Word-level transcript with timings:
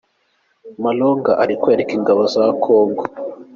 Malonga 0.83 1.31
ari 1.43 1.53
kwerekwa 1.61 1.93
ingabo 1.97 2.21
za 2.33 2.43
Congo. 2.63 3.03